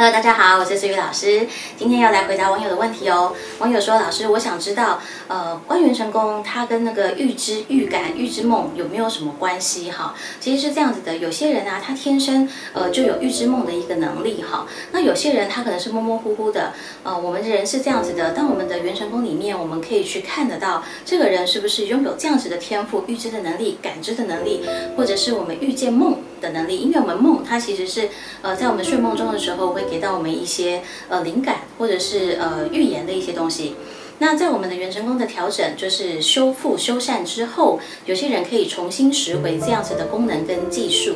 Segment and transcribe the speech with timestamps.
[0.00, 1.44] Hello，大家好，我是思雨老师，
[1.76, 3.34] 今天要来回答网友的问题哦。
[3.58, 9.90] 网友说，老师，我想知道，呃，关元成功它跟那个预知、预感、预知梦有没有什么关系？
[9.90, 14.68] 哈，其实是这样子的，有些人啊，他天生呃就有预知梦的一个能力，哈。
[14.92, 24.62] 那有些人他可能是模模糊糊的，呃，我们人是这样子的，当我们的元成功里面，我们可以去看得到这个人是不是拥有这样子的天赋、预知的能力、感知的能力，
[24.96, 28.10] 或者是我们预见梦的能力，因为我们梦它其实是
[28.42, 29.88] 呃在我们睡梦中的时候会。
[29.88, 33.74] 给到我们一些呃灵感，或者是呃预言的一些东西。
[34.20, 41.14] 那在我们的元成功的调整，就是修复修缮之后，有些人可以重新拾回这样子的功能跟技术。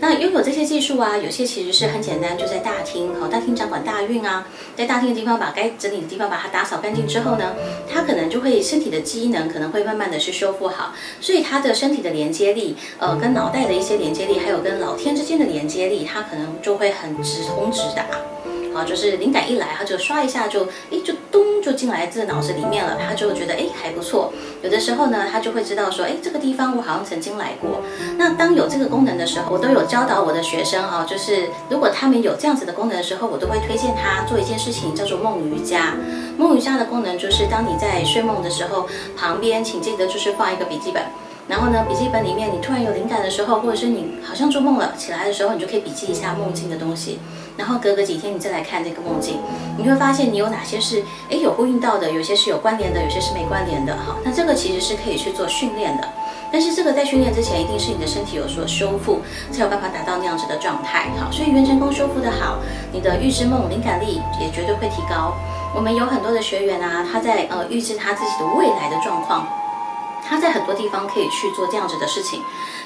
[0.00, 7.54] 那拥有这些技术啊，有些其实是很简单，就在大厅，好，大厅掌管大运啊，在大厅的地方把该整理的地方把它打扫干净之后呢，
[7.92, 18.06] 他可能就会身体的机能可能会慢慢的去修复好，所以他的身体的连接力，呃，跟脑袋的一些连接力，还有跟老天之间的连接力，他可能就会很直通直达。
[18.74, 24.32] 啊，就是灵感一来，他就刷一下就，哎，就咚就进来这脑子里面了，他就觉得哎还不错。
[24.62, 27.82] 有的时候呢，他就会知道说，哎，这个地方我好像曾经来过。
[28.18, 35.94] 那当有这个功能的时候，我都有教导我的学生哈，就是如果他们有这样子的功能的时候，我都会推荐他做一件事情，叫做梦瑜伽。
[36.36, 41.02] 梦瑜伽的功能就是，当你在睡梦的时候，旁边请记得就是放一个笔记本。
[41.46, 47.18] 然后呢，笔记本里面你突然有灵感的时候，或者是你好像做梦了起来的时候，你就可以笔记一下梦境的东西。
[47.56, 49.38] 然后隔个几天你再来看这个梦境，
[49.78, 54.16] 你会发现你有哪些是哎有呼应到的，有些是有关联的，有些是没关联的好。
[54.24, 56.08] 那这个其实是可以去做训练的，
[56.50, 59.20] 但是这个在训练之前一定是你的身体有所修复，
[59.52, 61.30] 才有办法达到那样子的状态好。
[61.30, 62.58] 所以元成功修复的好，
[62.92, 65.34] 你的预知梦灵感力也绝对会提高。
[65.74, 69.46] 我们有很多的学员啊，他在呃预知他自己的未来的状况。
[70.26, 72.40] 他在很多地方可以去做这样子的事情，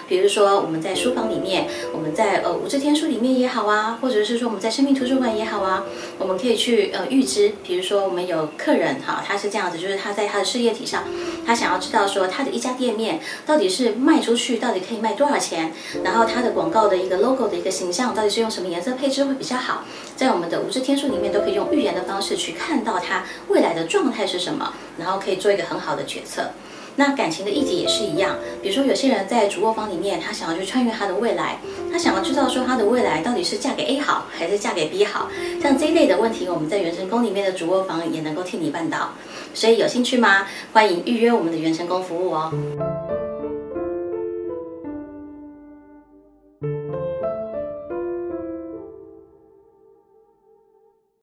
[0.09, 5.85] 比如说我们在书房里面，我们在呃五字天书里面也好啊，或者是说我们在生命图书馆也好啊，
[6.19, 11.05] 我们可以去呃预知，比如说我们有客人哈，他是这样子，就是他在他的事业体上，
[11.47, 15.73] 他想要知道说他的一家店面到底是卖出去到底可以卖多少钱，
[16.03, 19.85] 然后他的广告的一个 logo 的一个形象到底是用什么颜色配置会比较好，
[20.17, 26.51] 在我们的五字天书里面都可以用预言的方式去看到他未来的状态是什么，然后可以做一个很好的决策。
[26.99, 31.61] 那感情的议题也是一样，比如说有些人在主卧房里面，他想要去穿越他的未来，
[31.93, 35.29] 他想要知道说他的未来到底是嫁给 A 好还是嫁给 B 好，
[35.63, 39.13] 像这一类的问题，我们在元成宫里面的主卧房也能够替你办到，
[39.55, 40.49] 所以有兴趣吗？
[40.73, 42.53] 欢迎预约我们的元成宫服务哦。